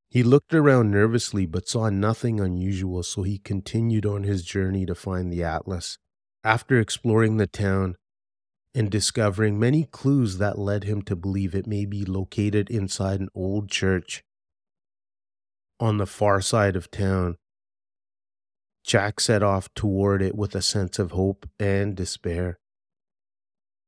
He 0.08 0.22
looked 0.22 0.54
around 0.54 0.92
nervously 0.92 1.48
but 1.48 1.68
saw 1.68 1.90
nothing 1.90 2.40
unusual, 2.40 3.02
so 3.02 3.24
he 3.24 3.40
continued 3.40 4.06
on 4.06 4.22
his 4.22 4.44
journey 4.44 4.86
to 4.86 4.94
find 4.94 5.34
the 5.34 5.44
Atlas. 5.44 5.98
After 6.44 6.80
exploring 6.80 7.38
the 7.38 7.48
town 7.48 7.96
and 8.76 8.92
discovering 8.92 9.58
many 9.58 9.84
clues 9.86 10.38
that 10.38 10.60
led 10.60 10.84
him 10.84 11.02
to 11.06 11.16
believe 11.16 11.56
it 11.56 11.66
may 11.66 11.86
be 11.86 12.06
located 12.06 12.70
inside 12.70 13.20
an 13.20 13.30
old 13.34 13.72
church 13.72 14.24
on 15.80 15.98
the 15.98 16.06
far 16.06 16.40
side 16.40 16.76
of 16.76 16.92
town, 16.92 17.38
Jack 18.84 19.22
set 19.22 19.42
off 19.42 19.74
toward 19.74 20.22
it 20.22 20.36
with 20.36 20.54
a 20.54 20.62
sense 20.62 21.00
of 21.00 21.14
hope 21.14 21.50
and 21.60 21.96
despair. 21.96 22.60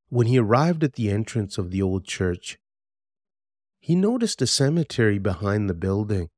When 0.09 0.25
he 0.25 0.39
arrived 0.39 0.83
at 0.83 0.93
the 0.93 1.11
entrance 1.11 1.57
of 1.59 1.69
the 1.69 1.81
old 1.83 2.03
church, 2.05 2.57
he 3.79 3.95
noticed 3.95 4.41
a 4.41 4.47
cemetery 4.47 5.19
behind 5.19 5.69
the 5.69 5.75
building. 5.75 6.29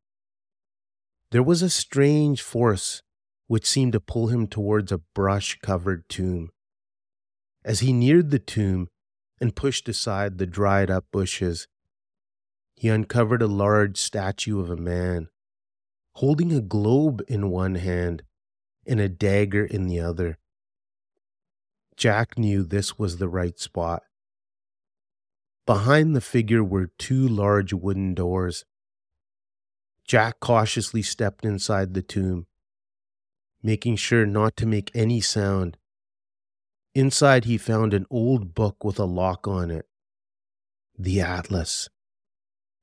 There 1.32 1.42
was 1.42 1.62
a 1.62 1.70
strange 1.70 2.42
force 2.42 3.02
which 3.48 3.66
seemed 3.66 3.94
to 3.94 4.02
pull 4.02 4.28
him 4.28 4.48
towards 4.48 4.92
a 4.92 5.02
brush 5.16 5.58
covered 5.62 6.08
tomb. 6.10 6.50
As 7.64 7.80
he 7.80 7.94
neared 7.94 8.30
the 8.30 8.40
tomb 8.40 8.90
and 9.40 9.56
pushed 9.56 9.88
aside 9.88 10.38
the 10.38 10.46
dried 10.46 10.90
up 10.90 11.06
bushes, 11.12 11.68
he 12.76 12.90
uncovered 12.90 13.42
a 13.42 13.48
large 13.48 13.98
statue 13.98 14.60
of 14.60 14.70
a 14.70 14.76
man 14.76 15.30
holding 16.16 16.52
a 16.52 16.62
globe 16.62 17.22
in 17.28 17.50
one 17.50 17.76
hand 17.76 18.24
and 18.86 19.00
a 19.00 19.08
dagger 19.08 19.66
in 19.66 19.88
the 19.88 20.00
other. 20.00 20.38
Jack 22.02 22.36
knew 22.36 22.64
this 22.64 22.98
was 22.98 23.18
the 23.18 23.30
right 23.30 23.60
spot. 23.60 24.02
Behind 25.68 26.16
the 26.16 26.20
figure 26.20 26.64
were 26.64 26.90
two 26.98 27.28
large 27.28 27.74
wooden 27.74 28.16
doors. 28.16 28.66
Jack 30.08 30.40
cautiously 30.40 31.04
stepped 31.04 31.46
inside 31.46 31.94
the 31.94 32.02
tomb, 32.02 32.48
making 33.62 33.98
sure 33.98 34.26
not 34.26 34.58
to 34.58 34.66
make 34.66 34.90
any 34.96 35.22
sound. 35.22 35.78
Inside, 36.96 37.46
he 37.46 37.60
found 37.60 37.94
an 37.94 38.08
old 38.10 38.56
book 38.56 38.84
with 38.84 38.98
a 38.98 39.06
lock 39.06 39.48
on 39.48 39.70
it 39.70 39.86
the 40.98 41.22
Atlas. 41.22 41.88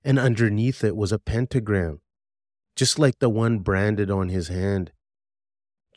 And 0.05 0.21
underneath 0.21 0.85
it 0.85 0.95
was 0.95 1.11
a 1.11 1.19
pentagram, 1.19 2.03
just 2.77 3.01
like 3.01 3.19
the 3.19 3.29
one 3.29 3.59
branded 3.59 4.13
on 4.13 4.29
his 4.29 4.47
hand. 4.47 4.93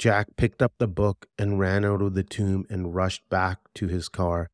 Jack 0.01 0.35
picked 0.35 0.63
up 0.63 0.73
the 0.79 0.87
book 0.87 1.27
and 1.37 1.59
ran 1.59 1.85
out 1.85 2.01
of 2.01 2.15
the 2.15 2.23
tomb 2.23 2.65
and 2.71 2.95
rushed 2.95 3.21
back 3.29 3.59
to 3.75 3.85
his 3.85 4.09
car, 4.09 4.49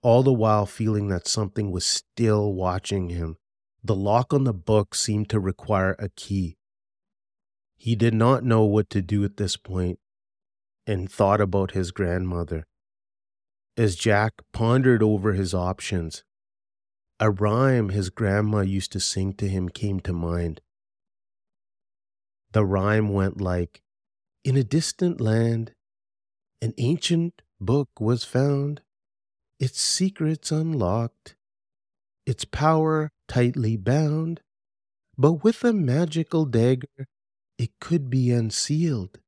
all 0.00 0.22
the 0.22 0.32
while 0.32 0.64
feeling 0.64 1.08
that 1.08 1.28
something 1.28 1.70
was 1.70 1.84
still 1.84 2.54
watching 2.54 3.10
him. 3.10 3.36
The 3.84 3.94
lock 3.94 4.32
on 4.32 4.44
the 4.44 4.54
book 4.54 4.94
seemed 4.94 5.28
to 5.28 5.38
require 5.38 5.94
a 5.98 6.08
key. 6.08 6.56
He 7.76 7.94
did 7.94 8.14
not 8.14 8.42
know 8.42 8.64
what 8.64 8.88
to 8.88 9.02
do 9.02 9.24
at 9.24 9.36
this 9.36 9.58
point 9.58 9.98
and 10.86 11.12
thought 11.12 11.42
about 11.42 11.72
his 11.72 11.90
grandmother. 11.90 12.66
As 13.76 13.94
Jack 13.94 14.40
pondered 14.54 15.02
over 15.02 15.34
his 15.34 15.52
options, 15.52 16.24
a 17.18 17.30
rhyme 17.30 17.90
his 17.90 18.08
grandma 18.08 18.60
used 18.60 18.90
to 18.92 19.00
sing 19.00 19.34
to 19.34 19.46
him 19.46 19.68
came 19.68 20.00
to 20.00 20.14
mind. 20.14 20.62
The 22.52 22.64
rhyme 22.64 23.10
went 23.10 23.38
like, 23.38 23.82
in 24.44 24.56
a 24.56 24.64
distant 24.64 25.20
land, 25.20 25.72
an 26.62 26.74
ancient 26.78 27.42
book 27.60 27.90
was 28.00 28.24
found, 28.24 28.82
its 29.60 29.80
secrets 29.80 30.52
unlocked, 30.52 31.36
its 32.26 32.44
power 32.44 33.10
tightly 33.28 33.76
bound, 33.76 34.40
but 35.18 35.44
with 35.44 35.64
a 35.64 35.72
magical 35.72 36.44
dagger 36.46 37.06
it 37.58 37.70
could 37.80 38.10
be 38.10 38.30
unsealed, 38.30 39.20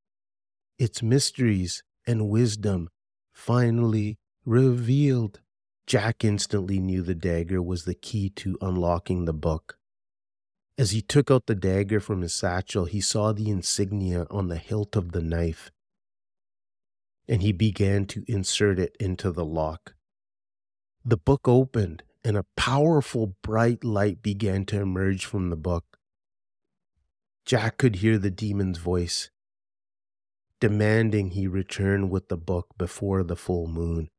its 0.79 1.03
mysteries 1.03 1.83
and 2.07 2.29
wisdom 2.29 2.89
finally 3.33 4.17
revealed. 4.45 5.41
Jack 5.87 6.23
instantly 6.25 6.79
knew 6.79 7.01
the 7.03 7.15
dagger 7.15 7.61
was 7.61 7.85
the 7.85 7.95
key 7.95 8.29
to 8.29 8.57
unlocking 8.61 9.25
the 9.25 9.33
book. 9.33 9.77
As 10.77 10.91
he 10.91 11.01
took 11.01 11.29
out 11.29 11.45
the 11.45 11.55
dagger 11.55 11.99
from 11.99 12.21
his 12.21 12.33
satchel, 12.33 12.85
he 12.85 12.99
saw 12.99 13.31
the 13.31 13.49
insignia 13.49 14.25
on 14.31 14.47
the 14.47 14.57
hilt 14.57 14.95
of 14.95 15.11
the 15.11 15.21
knife, 15.21 15.71
and 17.27 17.41
he 17.41 17.51
began 17.51 18.05
to 18.07 18.25
insert 18.27 18.79
it 18.79 18.97
into 18.99 19.31
the 19.31 19.45
lock. 19.45 19.95
The 21.05 21.17
book 21.17 21.47
opened, 21.47 22.03
and 22.23 22.37
a 22.37 22.45
powerful 22.55 23.35
bright 23.43 23.83
light 23.83 24.23
began 24.23 24.65
to 24.65 24.81
emerge 24.81 25.25
from 25.25 25.49
the 25.49 25.55
book. 25.55 25.99
Jack 27.45 27.77
could 27.77 27.97
hear 27.97 28.17
the 28.17 28.31
demon's 28.31 28.77
voice, 28.77 29.29
demanding 30.59 31.31
he 31.31 31.45
return 31.45 32.09
with 32.09 32.29
the 32.29 32.37
book 32.37 32.69
before 32.77 33.21
the 33.21 33.35
full 33.35 33.67
moon. 33.67 34.09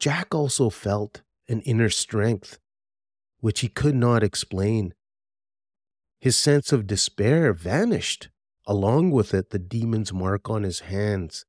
Jack 0.00 0.34
also 0.34 0.70
felt 0.70 1.22
an 1.48 1.60
inner 1.60 1.90
strength, 1.90 2.58
which 3.40 3.60
he 3.60 3.68
could 3.68 3.94
not 3.94 4.22
explain. 4.22 4.94
His 6.20 6.36
sense 6.36 6.72
of 6.72 6.86
despair 6.86 7.52
vanished, 7.52 8.28
along 8.66 9.12
with 9.12 9.32
it, 9.32 9.50
the 9.50 9.58
demon's 9.58 10.12
mark 10.12 10.50
on 10.50 10.64
his 10.64 10.80
hands. 10.80 11.44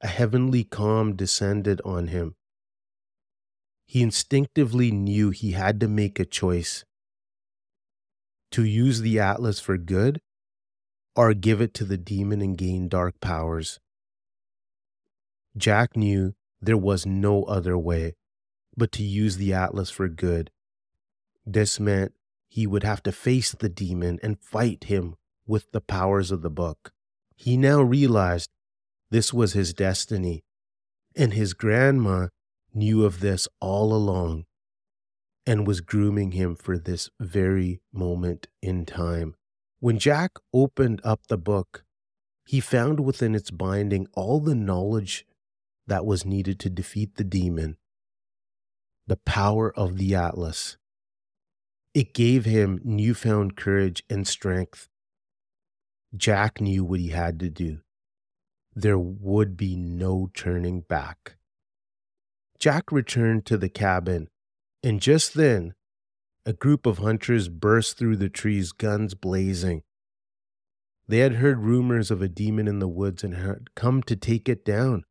A 0.00 0.06
heavenly 0.06 0.64
calm 0.64 1.16
descended 1.16 1.80
on 1.84 2.08
him. 2.08 2.34
He 3.86 4.02
instinctively 4.02 4.90
knew 4.90 5.30
he 5.30 5.52
had 5.52 5.80
to 5.80 5.88
make 5.88 6.18
a 6.18 6.24
choice 6.24 6.84
to 8.50 8.64
use 8.64 9.00
the 9.00 9.18
Atlas 9.18 9.60
for 9.60 9.76
good 9.76 10.20
or 11.14 11.34
give 11.34 11.60
it 11.60 11.74
to 11.74 11.84
the 11.84 11.96
demon 11.96 12.40
and 12.40 12.56
gain 12.56 12.88
dark 12.88 13.20
powers. 13.20 13.78
Jack 15.56 15.96
knew 15.96 16.34
there 16.60 16.76
was 16.76 17.06
no 17.06 17.44
other 17.44 17.76
way 17.76 18.14
but 18.76 18.92
to 18.92 19.02
use 19.02 19.36
the 19.36 19.52
Atlas 19.52 19.90
for 19.90 20.08
good. 20.08 20.50
This 21.44 21.78
meant 21.80 22.12
he 22.56 22.66
would 22.66 22.84
have 22.84 23.02
to 23.02 23.12
face 23.12 23.52
the 23.52 23.68
demon 23.68 24.18
and 24.22 24.40
fight 24.40 24.84
him 24.84 25.14
with 25.46 25.70
the 25.72 25.80
powers 25.80 26.30
of 26.30 26.40
the 26.40 26.48
book. 26.48 26.90
He 27.34 27.54
now 27.54 27.82
realized 27.82 28.48
this 29.10 29.30
was 29.30 29.52
his 29.52 29.74
destiny, 29.74 30.42
and 31.14 31.34
his 31.34 31.52
grandma 31.52 32.28
knew 32.72 33.04
of 33.04 33.20
this 33.20 33.46
all 33.60 33.92
along 33.92 34.46
and 35.46 35.66
was 35.66 35.82
grooming 35.82 36.30
him 36.30 36.56
for 36.56 36.78
this 36.78 37.10
very 37.20 37.82
moment 37.92 38.46
in 38.62 38.86
time. 38.86 39.34
When 39.80 39.98
Jack 39.98 40.30
opened 40.54 41.02
up 41.04 41.26
the 41.26 41.36
book, 41.36 41.84
he 42.46 42.60
found 42.60 43.00
within 43.00 43.34
its 43.34 43.50
binding 43.50 44.06
all 44.14 44.40
the 44.40 44.54
knowledge 44.54 45.26
that 45.86 46.06
was 46.06 46.24
needed 46.24 46.58
to 46.60 46.70
defeat 46.70 47.16
the 47.16 47.24
demon, 47.24 47.76
the 49.06 49.18
power 49.26 49.70
of 49.76 49.98
the 49.98 50.14
Atlas, 50.14 50.78
it 51.96 52.12
gave 52.12 52.44
him 52.44 52.78
newfound 52.84 53.56
courage 53.56 54.02
and 54.10 54.28
strength. 54.28 54.90
Jack 56.14 56.60
knew 56.60 56.84
what 56.84 57.00
he 57.00 57.08
had 57.08 57.40
to 57.40 57.48
do. 57.48 57.78
There 58.74 58.98
would 58.98 59.56
be 59.56 59.76
no 59.76 60.28
turning 60.34 60.82
back. 60.82 61.36
Jack 62.58 62.92
returned 62.92 63.46
to 63.46 63.56
the 63.56 63.70
cabin, 63.70 64.28
and 64.82 65.00
just 65.00 65.32
then, 65.32 65.72
a 66.44 66.52
group 66.52 66.84
of 66.84 66.98
hunters 66.98 67.48
burst 67.48 67.96
through 67.96 68.16
the 68.16 68.28
trees, 68.28 68.72
guns 68.72 69.14
blazing. 69.14 69.82
They 71.08 71.20
had 71.20 71.36
heard 71.36 71.60
rumors 71.60 72.10
of 72.10 72.20
a 72.20 72.28
demon 72.28 72.68
in 72.68 72.78
the 72.78 72.88
woods 72.88 73.24
and 73.24 73.36
had 73.36 73.74
come 73.74 74.02
to 74.02 74.16
take 74.16 74.50
it 74.50 74.66
down. 74.66 75.04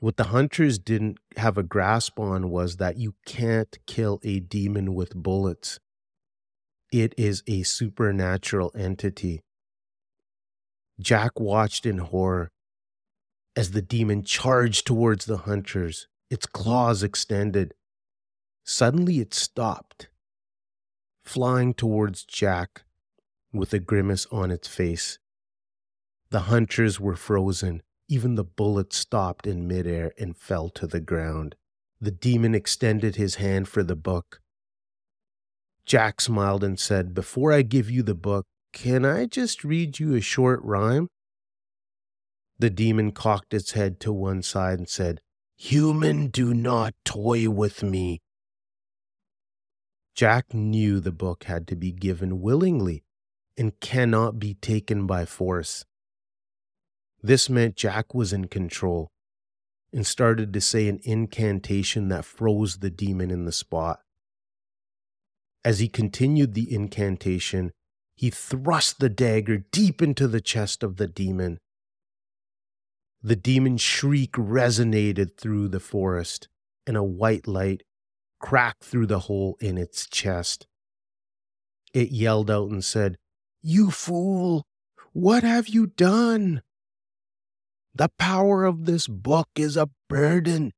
What 0.00 0.16
the 0.16 0.24
hunters 0.24 0.78
didn't 0.78 1.18
have 1.36 1.58
a 1.58 1.62
grasp 1.62 2.18
on 2.18 2.48
was 2.48 2.78
that 2.78 2.96
you 2.96 3.14
can't 3.26 3.78
kill 3.86 4.18
a 4.22 4.40
demon 4.40 4.94
with 4.94 5.14
bullets. 5.14 5.78
It 6.90 7.12
is 7.18 7.42
a 7.46 7.64
supernatural 7.64 8.72
entity. 8.74 9.42
Jack 10.98 11.38
watched 11.38 11.84
in 11.84 11.98
horror 11.98 12.50
as 13.54 13.72
the 13.72 13.82
demon 13.82 14.22
charged 14.22 14.86
towards 14.86 15.26
the 15.26 15.38
hunters, 15.38 16.08
its 16.30 16.46
claws 16.46 17.02
extended. 17.02 17.74
Suddenly 18.64 19.18
it 19.18 19.34
stopped, 19.34 20.08
flying 21.22 21.74
towards 21.74 22.24
Jack 22.24 22.84
with 23.52 23.74
a 23.74 23.78
grimace 23.78 24.26
on 24.32 24.50
its 24.50 24.66
face. 24.66 25.18
The 26.30 26.40
hunters 26.40 26.98
were 26.98 27.16
frozen 27.16 27.82
even 28.10 28.34
the 28.34 28.44
bullet 28.44 28.92
stopped 28.92 29.46
in 29.46 29.68
midair 29.68 30.12
and 30.18 30.36
fell 30.36 30.68
to 30.68 30.86
the 30.86 31.00
ground. 31.00 31.54
The 32.00 32.10
demon 32.10 32.56
extended 32.56 33.14
his 33.14 33.36
hand 33.36 33.68
for 33.68 33.84
the 33.84 33.94
book. 33.94 34.40
Jack 35.86 36.20
smiled 36.20 36.64
and 36.64 36.78
said, 36.78 37.14
Before 37.14 37.52
I 37.52 37.62
give 37.62 37.88
you 37.88 38.02
the 38.02 38.16
book, 38.16 38.46
can 38.72 39.04
I 39.04 39.26
just 39.26 39.62
read 39.62 40.00
you 40.00 40.14
a 40.14 40.20
short 40.20 40.60
rhyme? 40.64 41.08
The 42.58 42.70
demon 42.70 43.12
cocked 43.12 43.54
its 43.54 43.72
head 43.72 44.00
to 44.00 44.12
one 44.12 44.42
side 44.42 44.78
and 44.78 44.88
said, 44.88 45.20
Human, 45.56 46.28
do 46.28 46.52
not 46.52 46.94
toy 47.04 47.48
with 47.48 47.82
me. 47.84 48.20
Jack 50.16 50.52
knew 50.52 50.98
the 50.98 51.12
book 51.12 51.44
had 51.44 51.68
to 51.68 51.76
be 51.76 51.92
given 51.92 52.40
willingly 52.40 53.04
and 53.56 53.78
cannot 53.78 54.40
be 54.40 54.54
taken 54.54 55.06
by 55.06 55.24
force. 55.24 55.84
This 57.22 57.50
meant 57.50 57.76
Jack 57.76 58.14
was 58.14 58.32
in 58.32 58.48
control 58.48 59.10
and 59.92 60.06
started 60.06 60.52
to 60.52 60.60
say 60.60 60.88
an 60.88 61.00
incantation 61.02 62.08
that 62.08 62.24
froze 62.24 62.78
the 62.78 62.90
demon 62.90 63.30
in 63.30 63.44
the 63.44 63.52
spot. 63.52 64.00
As 65.64 65.80
he 65.80 65.88
continued 65.88 66.54
the 66.54 66.72
incantation, 66.72 67.72
he 68.14 68.30
thrust 68.30 69.00
the 69.00 69.08
dagger 69.08 69.58
deep 69.70 70.00
into 70.00 70.28
the 70.28 70.40
chest 70.40 70.82
of 70.82 70.96
the 70.96 71.06
demon. 71.06 71.58
The 73.22 73.36
demon's 73.36 73.82
shriek 73.82 74.32
resonated 74.32 75.36
through 75.36 75.68
the 75.68 75.80
forest, 75.80 76.48
and 76.86 76.96
a 76.96 77.02
white 77.02 77.46
light 77.46 77.82
cracked 78.38 78.84
through 78.84 79.06
the 79.06 79.20
hole 79.20 79.58
in 79.60 79.76
its 79.76 80.06
chest. 80.06 80.66
It 81.92 82.10
yelled 82.10 82.50
out 82.50 82.70
and 82.70 82.82
said, 82.82 83.16
You 83.60 83.90
fool! 83.90 84.64
What 85.12 85.42
have 85.42 85.68
you 85.68 85.88
done? 85.88 86.62
The 87.94 88.08
power 88.18 88.64
of 88.64 88.84
this 88.84 89.06
book 89.06 89.48
is 89.56 89.76
a 89.76 89.90
burden, 90.08 90.72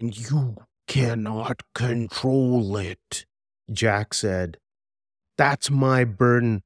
and 0.00 0.16
you 0.16 0.56
cannot 0.86 1.62
control 1.74 2.76
it, 2.76 3.26
Jack 3.70 4.14
said. 4.14 4.58
That's 5.36 5.70
my 5.70 6.04
burden. 6.04 6.62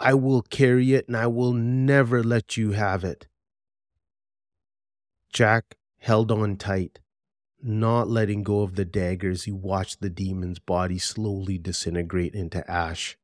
I 0.00 0.14
will 0.14 0.42
carry 0.42 0.94
it 0.94 1.08
and 1.08 1.16
I 1.16 1.26
will 1.26 1.52
never 1.52 2.22
let 2.22 2.56
you 2.56 2.70
have 2.72 3.02
it. 3.04 3.26
Jack 5.32 5.76
held 5.98 6.30
on 6.30 6.56
tight, 6.56 7.00
not 7.60 8.08
letting 8.08 8.44
go 8.44 8.62
of 8.62 8.76
the 8.76 8.84
dagger 8.84 9.30
as 9.30 9.44
he 9.44 9.52
watched 9.52 10.00
the 10.00 10.08
demon's 10.08 10.60
body 10.60 10.98
slowly 10.98 11.58
disintegrate 11.58 12.34
into 12.34 12.68
ash. 12.70 13.18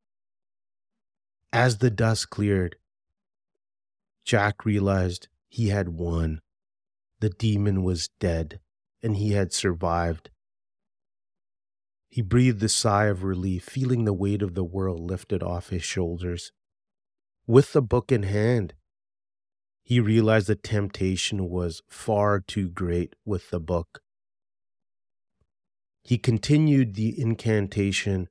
As 1.53 1.79
the 1.79 1.91
dust 1.91 2.31
cleared, 2.31 2.77
Jack 4.25 4.65
realized 4.65 5.29
he 5.49 5.69
had 5.69 5.91
won. 5.91 6.41
The 7.21 7.31
demon 7.31 7.83
was 7.83 8.09
dead, 8.19 8.61
and 9.03 9.17
he 9.17 9.33
had 9.33 9.53
survived. 9.53 10.31
He 12.09 12.23
breathed 12.23 12.63
a 12.63 12.69
sigh 12.69 13.07
of 13.07 13.23
relief, 13.23 13.65
feeling 13.65 14.05
the 14.05 14.13
weight 14.13 14.41
of 14.41 14.55
the 14.55 14.65
world 14.65 15.01
lifted 15.01 15.43
off 15.43 15.69
his 15.69 15.83
shoulders. 15.83 16.53
With 17.47 17.73
the 17.73 17.83
book 17.83 18.11
in 18.11 18.23
hand, 18.23 18.75
he 19.83 20.01
realized 20.01 20.47
the 20.47 20.55
temptation 20.55 21.51
was 21.51 21.83
far 21.89 22.41
too 22.41 22.71
great 22.71 23.15
with 23.25 23.51
the 23.51 23.61
book. 23.61 24.01
He 26.03 26.17
continued 26.17 26.95
the 26.95 27.21
incantation, 27.21 28.29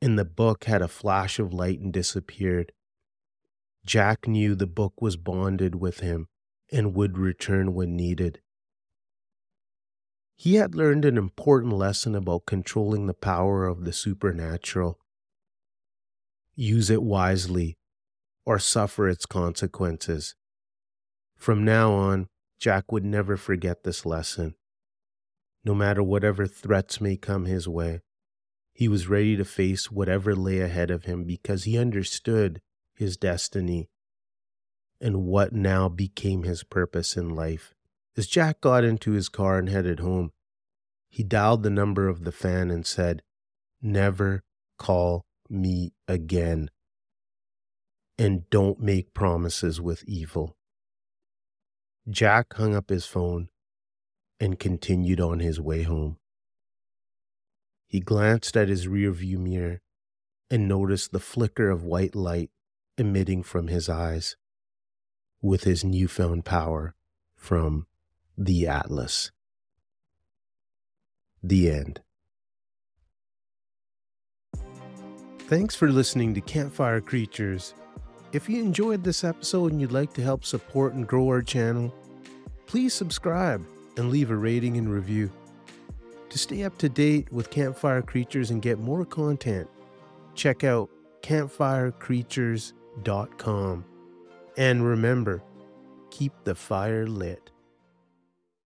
and 0.00 0.18
the 0.18 0.24
book 0.24 0.64
had 0.64 0.80
a 0.80 0.88
flash 0.88 1.38
of 1.38 1.52
light 1.52 1.80
and 1.80 1.92
disappeared. 1.92 2.72
Jack 3.86 4.26
knew 4.26 4.56
the 4.56 4.66
book 4.66 5.00
was 5.00 5.16
bonded 5.16 5.76
with 5.76 6.00
him 6.00 6.26
and 6.72 6.94
would 6.94 7.16
return 7.16 7.72
when 7.72 7.94
needed. 7.94 8.40
He 10.34 10.56
had 10.56 10.74
learned 10.74 11.04
an 11.04 11.16
important 11.16 11.72
lesson 11.72 12.16
about 12.16 12.46
controlling 12.46 13.06
the 13.06 13.14
power 13.14 13.64
of 13.66 13.84
the 13.84 13.92
supernatural. 13.92 14.98
Use 16.56 16.90
it 16.90 17.02
wisely 17.02 17.78
or 18.44 18.58
suffer 18.58 19.08
its 19.08 19.24
consequences. 19.24 20.34
From 21.36 21.64
now 21.64 21.92
on, 21.92 22.26
Jack 22.58 22.90
would 22.90 23.04
never 23.04 23.36
forget 23.36 23.84
this 23.84 24.04
lesson. 24.04 24.56
No 25.64 25.74
matter 25.74 26.02
whatever 26.02 26.46
threats 26.46 27.00
may 27.00 27.16
come 27.16 27.44
his 27.44 27.68
way, 27.68 28.00
he 28.72 28.88
was 28.88 29.08
ready 29.08 29.36
to 29.36 29.44
face 29.44 29.90
whatever 29.90 30.34
lay 30.34 30.60
ahead 30.60 30.90
of 30.90 31.04
him 31.04 31.24
because 31.24 31.64
he 31.64 31.78
understood 31.78 32.60
his 32.98 33.16
destiny 33.16 33.88
and 35.00 35.24
what 35.24 35.52
now 35.52 35.88
became 35.88 36.42
his 36.42 36.64
purpose 36.64 37.16
in 37.16 37.34
life. 37.34 37.74
As 38.16 38.26
Jack 38.26 38.60
got 38.60 38.84
into 38.84 39.12
his 39.12 39.28
car 39.28 39.58
and 39.58 39.68
headed 39.68 40.00
home, 40.00 40.32
he 41.08 41.22
dialed 41.22 41.62
the 41.62 41.70
number 41.70 42.08
of 42.08 42.24
the 42.24 42.32
fan 42.32 42.70
and 42.70 42.86
said, 42.86 43.22
Never 43.82 44.42
call 44.78 45.24
me 45.48 45.92
again. 46.08 46.70
And 48.18 48.48
don't 48.48 48.80
make 48.80 49.12
promises 49.12 49.80
with 49.80 50.02
evil. 50.04 50.56
Jack 52.08 52.54
hung 52.54 52.74
up 52.74 52.88
his 52.88 53.04
phone 53.04 53.48
and 54.40 54.58
continued 54.58 55.20
on 55.20 55.40
his 55.40 55.60
way 55.60 55.82
home. 55.82 56.16
He 57.88 58.00
glanced 58.00 58.56
at 58.56 58.68
his 58.68 58.86
rearview 58.86 59.38
mirror 59.38 59.80
and 60.50 60.68
noticed 60.68 61.12
the 61.12 61.20
flicker 61.20 61.70
of 61.70 61.84
white 61.84 62.14
light 62.14 62.50
emitting 62.98 63.42
from 63.42 63.68
his 63.68 63.88
eyes 63.88 64.36
with 65.42 65.64
his 65.64 65.84
newfound 65.84 66.44
power 66.44 66.94
from 67.34 67.86
the 68.36 68.66
Atlas. 68.66 69.30
The 71.42 71.70
end. 71.70 72.00
Thanks 75.40 75.76
for 75.76 75.92
listening 75.92 76.34
to 76.34 76.40
Campfire 76.40 77.00
Creatures. 77.00 77.74
If 78.32 78.48
you 78.48 78.60
enjoyed 78.60 79.04
this 79.04 79.22
episode 79.22 79.70
and 79.70 79.80
you'd 79.80 79.92
like 79.92 80.12
to 80.14 80.22
help 80.22 80.44
support 80.44 80.94
and 80.94 81.06
grow 81.06 81.28
our 81.28 81.42
channel, 81.42 81.94
please 82.66 82.92
subscribe 82.92 83.64
and 83.96 84.10
leave 84.10 84.30
a 84.32 84.36
rating 84.36 84.76
and 84.76 84.92
review. 84.92 85.30
To 86.30 86.38
stay 86.38 86.64
up 86.64 86.76
to 86.78 86.88
date 86.88 87.32
with 87.32 87.50
Campfire 87.50 88.02
Creatures 88.02 88.50
and 88.50 88.60
get 88.60 88.80
more 88.80 89.04
content, 89.04 89.68
check 90.34 90.64
out 90.64 90.90
campfirecreatures.com. 91.22 92.85
And 94.56 94.84
remember, 94.86 95.42
keep 96.10 96.32
the 96.44 96.54
fire 96.54 97.06
lit. 97.06 97.50